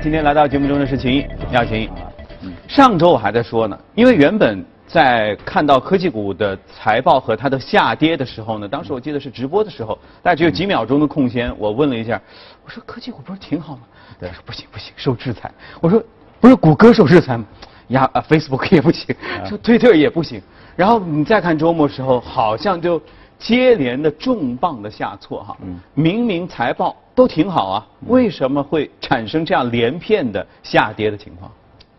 [0.00, 1.90] 今天来到节目中的是秦毅，你好，秦毅。
[2.68, 12.20] 上周我还在说呢，因为原本在看到科技股的财报和它的下跌的时候呢，当时我记得是直播的时候，大概只有几秒钟的空闲，我问了一下，
[12.64, 13.82] 我说科技股不是挺好吗？
[14.20, 15.50] 他说不行不行，受制裁。
[15.80, 16.00] 我说
[16.40, 17.44] 不是谷歌受制裁吗？
[17.88, 20.40] 呀啊，Facebook 也不行，说推特也不行。
[20.76, 23.02] 然后你再看周末时候，好像就
[23.38, 25.56] 接连的重磅的下挫哈。
[25.94, 31.50] 明明财报都挺好啊，为什么会产生这样连片的下跌的情况？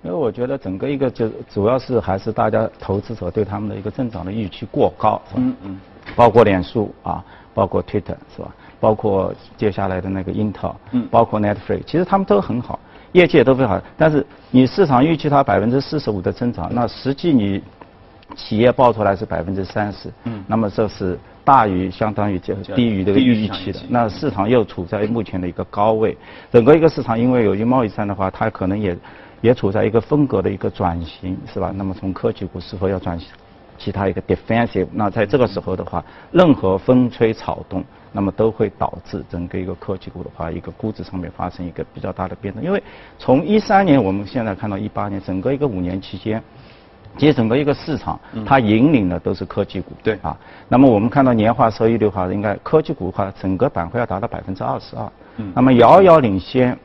[0.02, 5.42] 因为我觉得整个一个就主要是还是大家投资者对他们的一个增长的预期过高，是吧？
[5.44, 5.80] 嗯嗯。
[6.16, 8.54] 包括脸书啊，包括 Twitter 是吧？
[8.80, 12.80] 包括接下来的那个 Intel，嗯，包括 Netflix，其实他们都很好，
[13.12, 13.82] 业绩也都非常好。
[13.98, 17.62] 但是你市场预期它百分之四十五的增长，那实际你
[18.36, 23.80] 企业报出来是百分之三十，嗯，那么这是大于相当于就低于这个预期的。
[23.90, 26.18] 那市场又处在目前的一个高位，
[26.52, 28.98] 整个一个市场因为有一贸易战的话，它可能也。
[29.42, 31.72] 也处在一个风格的一个转型，是吧？
[31.74, 33.30] 那么从科技股是否要转型
[33.78, 34.86] 其他一个 defensive？
[34.92, 42.62] 那在这个时候的话，任何风吹草动，那么都会导致整个一个科技股的话，一个估值上面发生一个比较大的变动。
[42.62, 42.84] 因为
[43.18, 46.44] 从一三年我们现在看到一八年，整个一个五年期间，
[47.18, 50.38] 其实整个一个市场它引领的都是科技股，对啊。
[50.68, 55.12] 那么我们看到年化收益率的话，应该科技股的话，整个板块要达到百分之二十二，
[55.54, 56.78] 那么遥遥领先。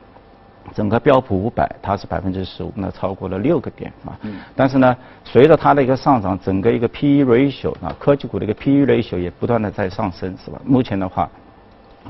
[0.73, 4.17] 整个标普五百它是百分之十五，那超过了六个点啊。
[4.23, 4.39] 嗯。
[4.55, 10.59] 但是呢，随着它的一个上涨，整个一个 P/E ratio 啊，科技股的一个 P/E ratio 也不断的在上升，是吧？
[10.65, 11.29] 目前的话，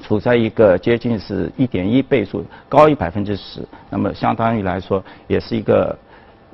[0.02, 5.94] 处在一个接近是一点一倍数，高于百分之十，那么相当于来说，也是一个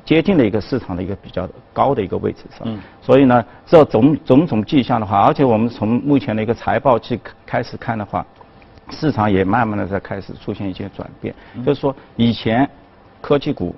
[0.05, 2.61] 接近的一个市场的一个比较高的一个位置上。
[2.65, 2.79] 嗯。
[3.01, 8.25] 所以呢，这种种种迹象的话，而且我们从目前的一个财报去开始看的话。
[8.93, 11.33] 市场也慢慢的在开始出现一些转变，
[11.65, 12.69] 就是说以前
[13.21, 13.73] 科技股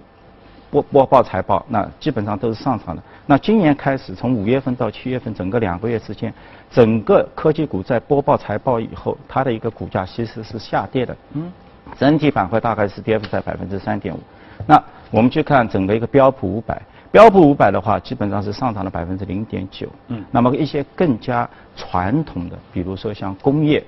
[0.72, 3.04] 播播报财报，那基本上都是上涨的。
[3.28, 6.34] 那今年开始，从五月份到七月份，整个两个月之间，
[6.72, 11.16] 整个科技股在播报财报以后，它的一个股价其实是下跌的。
[11.34, 11.52] 嗯。
[11.96, 14.20] 整体板块大概是跌幅在百分之三点五。
[14.68, 16.82] 那我们去看整个一个标普五百，
[17.12, 19.88] 标普五百的话，基本上是上涨了百分之零点九。
[20.08, 20.24] 嗯。
[20.32, 23.84] 那么一些更加传统的，比如说像工业。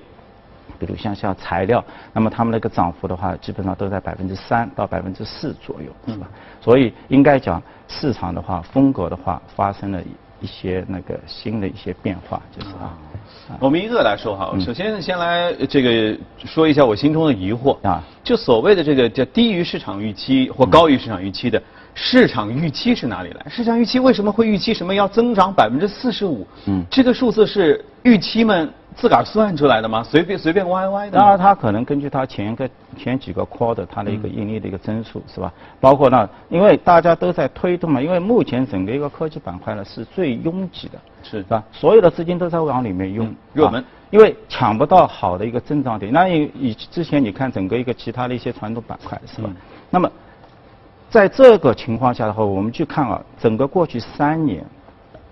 [0.80, 1.82] 比如像像材料，
[2.12, 6.26] 那么他们那个涨幅的话，基本上都在百分之三到百分之四左右，是吧？
[6.60, 10.02] 所以应该讲市场的话，风格的话，发生了
[10.40, 12.92] 一些那个新的一些变化，就是啊。
[13.60, 21.62] 我们一个来说哈，首先先来这个说一下我心中的疑惑啊，就所谓的这个叫低于市场预期或高于市场预期的。
[21.98, 23.46] 市场预期是哪里来？
[23.48, 26.46] 市场预期为什么会预期什么要增长百分之四十五？
[26.66, 30.02] 嗯，这个数字是预期们自个儿算出来的吗？
[30.02, 31.18] 随便随便歪歪的？
[31.18, 35.52] 当然，它可能根据它前个前几个 quarter 它的一个盈利的一个增速是吧？
[35.78, 41.62] 包括呢，因为大家都在推动嘛，因为目前整个一个科技板块呢是最拥挤的，是是吧？
[41.70, 46.10] 所有的资金都在往里面涌，热门，因为抢不到好的一个增长点。
[46.10, 49.50] 那以以之前你看整个一个其他的一些传统板块是吧？
[49.90, 50.10] 那么。
[51.08, 54.66] 在这个情况下的话，我们去看啊，整个过去三年，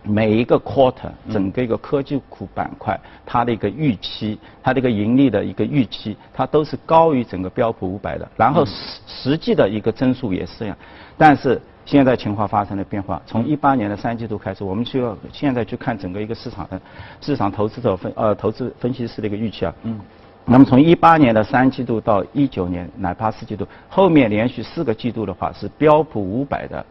[0.06, 8.28] 每一个 quarter，整个一个科技股板块，它的一个预期，它的一个盈利的一个预期，它都是高于整个标普五百的。
[8.36, 8.72] 然后实
[9.06, 10.76] 实际的一个增速也是这样，
[11.16, 13.20] 但是现在情况发生了变化。
[13.26, 16.80] 从一八年的三季度开始，我们需要现在去看整个一个市场的
[17.20, 19.74] 市场投资者分呃投资分析师的一个预期啊。
[19.84, 19.98] 嗯。
[20.46, 26.84] 那么从一八年的三季度到一九年，哪怕四季度，后面连续四个季度的话，是标普五百的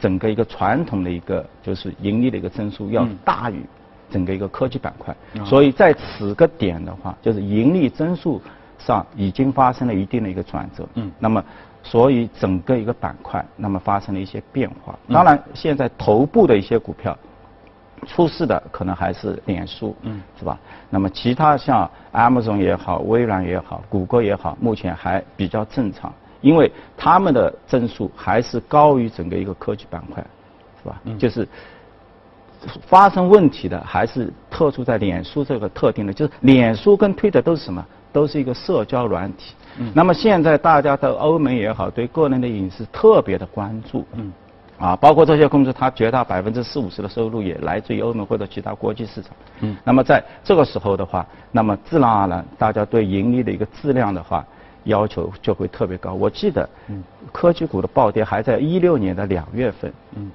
[0.00, 3.62] 整个一个传统的一个就是盈利的一个增速要大于
[4.10, 8.40] 整个一个科技板块，所以在此个点的话，就是盈利增速
[8.78, 10.88] 上已经发生了一定的一个转折。
[10.94, 11.12] 嗯。
[11.18, 11.44] 那么，
[11.82, 14.98] 所以整个一个板块那么发生了一些变化。
[15.08, 17.16] 当然，现在头部的一些股票。
[18.06, 20.58] 出事的可能还是脸书，嗯，是吧？
[20.88, 26.10] 那么其他像 Amazon 也好，微软也好，谷歌也好，目前还比较正常，
[26.40, 30.24] 因为他们的增速还是高于整个一个科技板块，
[30.82, 31.00] 是吧？
[31.04, 31.46] 嗯，就是
[32.82, 37.84] 发生问题的还是特殊在脸书这个特定的，就是脸书跟推特都是什么？
[38.12, 39.54] 都是一个社交软体。
[39.78, 44.04] 嗯，那么现在大家的欧盟也好，对个人的隐私特别的关注。
[44.14, 44.32] 嗯。
[44.78, 49.30] 啊，包括这些公司，它绝大百分之四五十的收入也来自于欧盟或者其他国际市场。
[49.60, 49.76] 嗯。
[49.84, 54.42] 那么在这个时候的话，那么自然而然，大家对盈利的一个质量的话，
[54.84, 56.14] 要求就会特别高。
[56.14, 59.92] 我记得，嗯，科技股的暴跌还在一六年的两月份。
[60.16, 60.30] 嗯。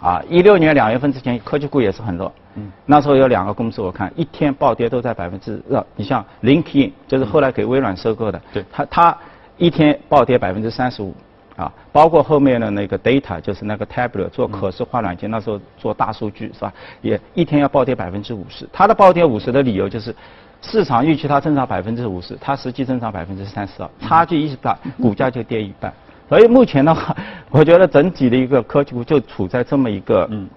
[0.00, 2.32] 啊，一六年两月份之前，科技股也是很弱。
[2.54, 2.70] 嗯。
[2.84, 8.40] 那时候有两个公司，我看一天暴跌都在百分之呃，你像 LinkedIn，就是后来给微软收购的。
[8.52, 8.64] 对。
[8.70, 9.18] 它它
[9.56, 11.14] 一天暴跌百分之三十五。
[11.56, 16.70] 啊，包括后面的那个 data，就是那个 tablet 做可视化软件，那时候做大数据是吧？
[17.00, 18.68] 也一天要暴跌百分之五十。
[18.70, 20.14] 它的暴跌五十的理由就是，
[20.68, 25.92] 市场预期它增长百分之五十，它实际增长百分之三十二，差距一大，股价就跌一半。
[26.28, 27.16] 所以目前的话，
[27.50, 30.48] 我觉得整体的一个科技股就处在这么一个嗯。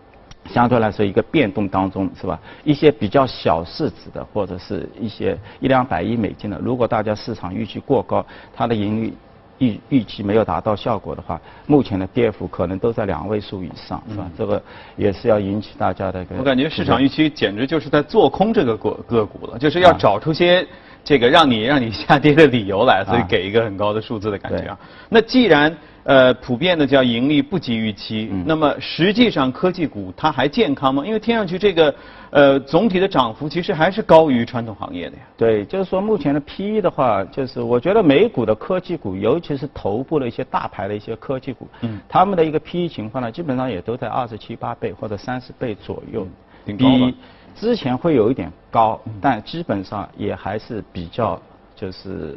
[0.52, 2.40] 相对来说，一个变动当中是吧？
[2.64, 8.26] 一些比较小市值的，或者是一些一两百亿美金的，如果大家市场预期过高，
[8.56, 9.14] 它的盈利
[9.60, 14.30] 预预期没有达到效果的话，目前的跌幅可能都在两位数以上，是吧？
[14.38, 14.62] 这个
[14.98, 16.26] 也是要引起大家的。
[16.38, 20.66] 我感觉市场预期简直就是在做空这个个个股了，就是要找出些
[21.04, 24.78] 这个让你让你下跌的理由来，所以给一个很高的数字的感觉啊。
[25.10, 25.76] 那既然
[26.10, 28.32] 呃，普遍的叫盈利不及预期。
[28.44, 31.06] 那么实际上科技股它还健康吗？
[31.06, 31.94] 因为听上去这个
[32.32, 35.22] 呃总体的涨幅其实还是高于传统行业的呀。
[35.38, 46.28] 对，就是说目前的 PE 的话，就是我觉得美股的科技股，尤其是头部的一些大牌的一些科技股，嗯，他们的一个 PE 情况呢，基本上也都在二十七八倍或者三十倍左右，
[46.66, 47.16] 比
[47.56, 51.40] 之前会有一点高，但基本上也还是比较
[51.76, 52.36] 就是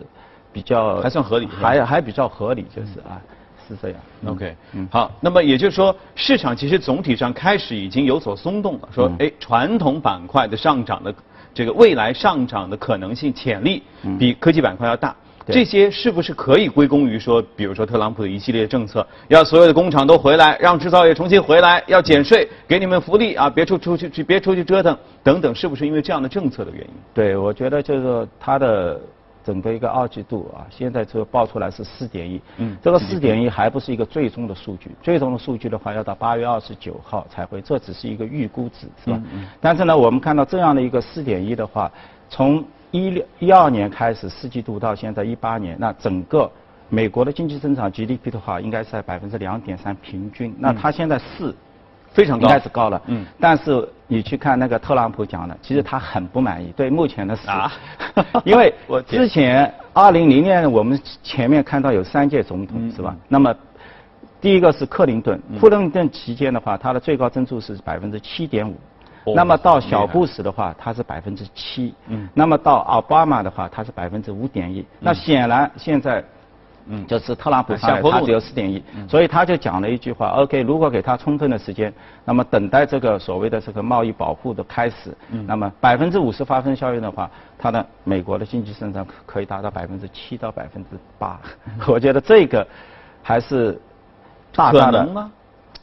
[0.52, 3.16] 比较还算合理，还还比较合理，就是啊。
[3.69, 11.14] 是这样，OK，嗯，好，那么也就是说，市场其实总体上开始已经有所松动了，说，哎，传统板块的上涨的
[11.55, 13.82] 这个未来上涨的可能性潜力
[14.19, 15.14] 比科技板块要大，
[15.47, 26.91] 这些是不是可以归功于说，比如说特朗普的一系列政策，要所有的工厂都回来，让制造业重新回来，要减税，给你们福利啊，别出出去，别出去折腾，等等，是不是因为这样的政策的原因？
[27.15, 29.00] 对，我觉得就是他的。
[29.44, 39.21] 整个一个二季度啊，现在这个报出来是四点一，嗯，这个四点一还不是一个最终的数据，最终的数据的话要到八月二十九号才会，这只是一个预估值，是吧？
[39.33, 39.47] 嗯。
[39.61, 41.91] 但是呢，我们看到这样的一个四点一的话，
[42.29, 46.50] 从一六一二年开始四季度到现在一八年，那整个
[46.89, 51.55] 美国的经济增长 GDP 的话，应该是在百分之两点三平均，那它现在四。
[52.15, 53.00] 非常高，应该是高了。
[53.06, 57.49] 嗯，但是你去看那个特朗普讲的，其实他很不满意对目前的事，
[58.44, 58.75] 因为
[59.09, 63.17] 之前二零零年我们前面看到有三届总统是吧？
[63.26, 63.55] 那么
[64.38, 68.76] 第一个是克林顿，克林顿期间的话，它的最高增速是百分之七点五，
[69.35, 76.23] 那么到小布什的话，它是百分之七，嗯，那么到奥巴马的话，它是百分之五点一，那显然现在。
[76.87, 81.93] 嗯，就是特朗普上来，他只有四点一，所以他就讲了一句话：OK，如果给他充分的时间，
[82.25, 91.40] 那么等待这个所谓的这个贸易保护的开始，那么百分之五十发生效应的话，他的美国的经济增长可以达到百分之七到百分之八。
[91.87, 92.67] 我觉得这个
[93.23, 93.81] 还是
[94.55, 95.31] 大大的吗？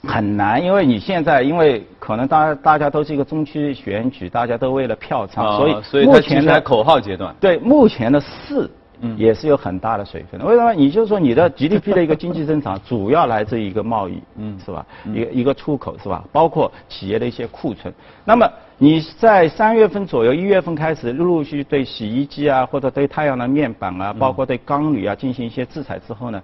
[0.03, 7.35] 很难，因为你现在因为可能大大家都是一个中期选举，大家都为了票仓，所以所以目前在口号阶段。
[7.39, 8.69] 对，目前的四。
[9.01, 10.45] 嗯，也是有很大的水分的。
[10.45, 10.73] 为什么？
[10.73, 14.85] 你就说你的 GDP 的一个经济增长，主要来自于一个贸易，嗯，是吧？
[15.05, 16.23] 一个一个出口，是吧？
[16.31, 17.93] 包括企业的一些库存。
[18.25, 26.41] 那么你在三月份左右、一月份开始，陆陆续续对洗衣机啊，或者对太阳能面板啊，包括对钢铝啊进行一些制裁之后呢，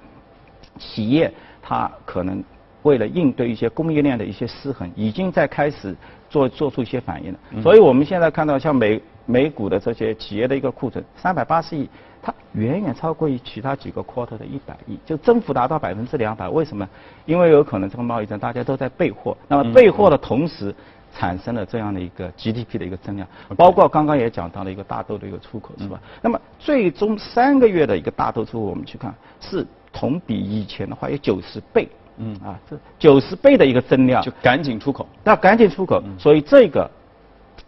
[0.78, 1.31] 企业
[1.62, 2.44] 它可能
[2.84, 5.96] 为了应对一些供应链的一些失衡，已经在开始
[6.30, 7.40] 做做出一些反应了。
[7.62, 11.89] 所以我们现在看到像美美股的这些企业的一个库存三百八十亿。
[12.22, 16.50] 它远远超过于其他几个 quarter 的一百亿，就增幅达到百分之两百。
[16.50, 16.90] 为什么？
[17.28, 20.73] 因为有可能这个贸易战大家都在备货，那么备货的同时
[21.14, 26.02] 产生了这样的一个 GDP 的一个增量，包括刚刚也讲到了一个大豆的一个出口，是吧？
[26.19, 36.90] 那么最终三个月的一个大豆出口，我们去看是同比以前的话有九十倍，嗯啊，这九十倍的一个增量，就赶紧出口，那赶紧出口，所以这个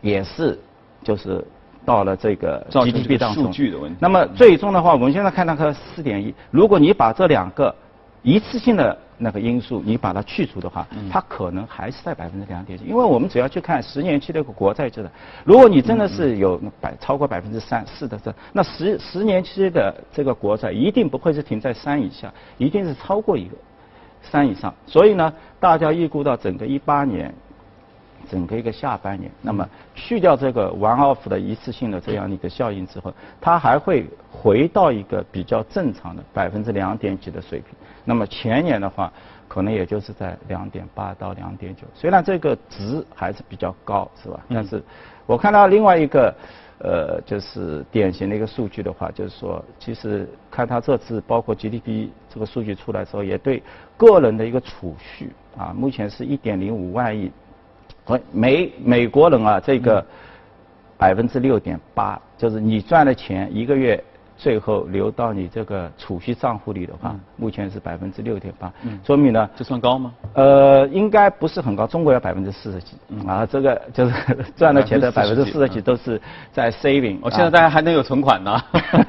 [0.01, 0.57] 也是
[1.03, 1.43] 就是。
[1.85, 3.49] 到了这个 GDP 当中，
[3.97, 7.73] 那么最终的话，我们现在看那个四点一，如果你把这两个
[8.23, 12.83] 一次性的那个因素你把它去除的话，它可能还是在百分之两点几。
[12.83, 15.09] 因为我们只要去看十年期的国债制的，
[15.45, 23.55] 如果你真的是有百超过百分之三四的这，那十十年期的这个国债一定不会是停在三以下，一定是超过一个
[24.21, 24.75] 三以上。
[24.85, 27.33] 所以呢，大家预估到整个一八年。
[28.29, 37.69] 整个一个下半年，那么去掉这个 one off 的一次性的这样的一个效应之后，它还会回到一个比较正常的百分之两点几的水平。
[38.03, 39.11] 那么前年的话，
[39.47, 44.39] 可能也就是在两点八到两点九，虽然这个值还是比较高，是吧？
[44.49, 44.81] 但是
[45.25, 46.33] 我看到另外一个
[46.79, 53.63] 呃，就是典型的一个数据的话，就是说，其实看它这次包括 GDP 这个数据出来之后，也对
[53.97, 57.31] 个人的一个储蓄啊，目前是一点零五万亿。
[58.31, 60.03] 美美国人啊，这个
[60.97, 64.03] 百分之六点八，就是你赚的钱一个月
[64.37, 67.19] 最后流到你这个储蓄账户里的话，嗯。
[67.37, 68.71] 目前是百分之六点八，
[69.03, 70.13] 说明呢，这算高吗？
[70.33, 73.19] 呃，应该不是很高，中国要百分之四十几，嗯。
[73.27, 74.13] 啊，这个就是
[74.55, 75.81] 赚的钱的百分之四十几嗯。
[75.81, 76.21] 都是
[76.51, 78.61] 在 saving，哦，现在大家还能有存款呢。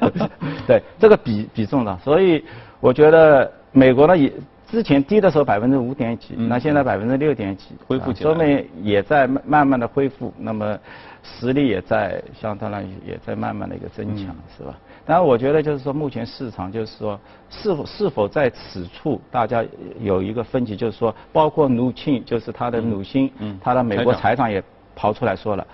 [0.65, 2.43] 对，这个比比重呢，所以
[2.79, 4.31] 我觉得美国呢也
[4.71, 10.77] 之前低的时候百分之五点几，嗯那现在百分之六点几，恢复起来啊说明也在慢慢慢的恢复，那么
[11.23, 14.77] 实力也在相当于也在慢慢的一个增强，嗯是吧？
[15.05, 19.65] 当然，我觉得就是说，目前市场就是说，是否是否在此处大家
[19.99, 24.63] 有一个分歧，就是说，包括鲁庆，就是他的鲁星，嗯他的美国财长也
[24.95, 25.65] 跑出来说了，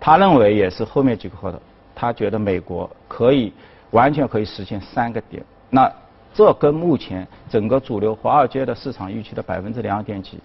[0.00, 1.60] 他认为也是后面几个合同，
[1.94, 3.52] 他觉得美国可以
[3.92, 5.40] 完全可以实现三个点。
[5.70, 5.88] 那
[6.32, 10.38] 这跟目前整个主流华尔街的市场预期的百分之两点几，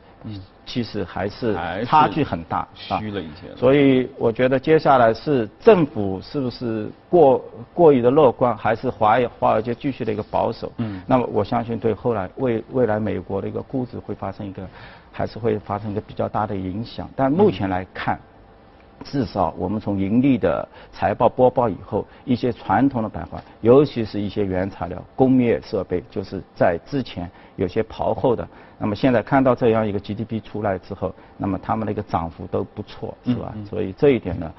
[0.65, 10.71] 其实还是差距很大，啊虚了一些了所以我觉得接下来是政府是不是过过于的乐观，还是华华尔街继续的一个保守？
[10.77, 14.67] 嗯那么我相信对后来未未来美国的一个估值会发生一个，
[15.11, 17.07] 还是会发生一个比较大的影响。
[17.15, 18.19] 但目前来看。
[19.03, 28.47] 至少我们从盈利的财报播报以后，一些传统的板块，尤其是一些原材料、工业设备，就是在之前有些刨后的，
[28.79, 33.53] 那么现在看到这样一个 GDP 出来之后，那么他们的一个涨幅都不错，是吧？
[33.69, 34.51] 所以这一点呢，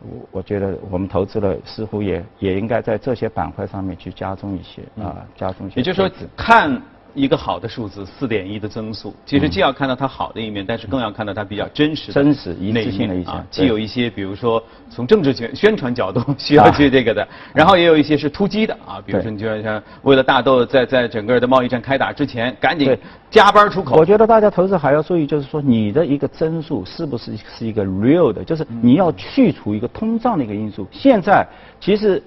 [0.00, 5.76] 我我觉得我们投资了似乎也也应该在这些板块上面去加重一些啊，加重一些。
[5.76, 6.80] 也就是说，看
[7.14, 13.30] 一个好的数字四点一的增速，其实既要看到它好的一面，但是更要看到它比较真实真实一那一致性的一些。
[13.30, 22.96] 啊，既有一些比如说从政治宣宣传角度需要去这个的，然后也有一些是突击的啊，比如说你就像为了大豆在在整个的贸易战开打之前，赶紧
[23.28, 23.96] 加班出口。
[23.96, 24.12] 我。
[24.12, 30.86] 觉得大家投资还要注意，就是说你的一个增速是不是是一个 real 的，就是你要去除一个通胀的一个因素。
[30.90, 31.46] 现在
[31.80, 32.22] 其实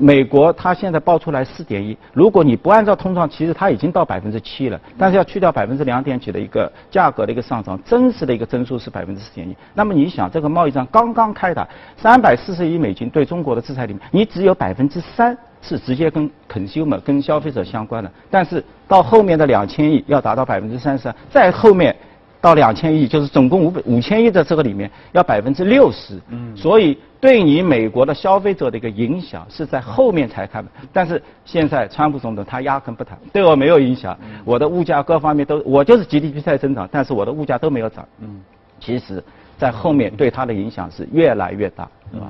[0.00, 9.54] 美国它现在报出来四点一，如果你不按照通胀，其实它已经到百分之七了，但是要去掉百分之两点几的一个价格的一个上涨，真实的一个增速是百分之四点一。
[9.74, 21.94] 那么你想，这个贸易战刚刚开打，三百四十亿美金对中国的制裁里面，你只有百分之三是直接跟 consumer 跟消费者相关的，但是到后面的两千亿要达到百分之三十，再后面
[22.40, 26.18] 到两千亿，就是总共五百五千亿的这个里面要百分之六十。
[26.28, 30.70] 嗯，所以对你美国的消费者的一个影响是在后面才看的。
[30.92, 38.06] 但是现在川普总统他压根不谈，对我没有影响，我的物价各方面都，我就是 GDP 在增长，但是我的物价都没有涨。
[38.20, 38.40] 嗯，
[38.80, 39.22] 其实，
[39.58, 42.26] 在后面对它的影响是越来越大，是吧？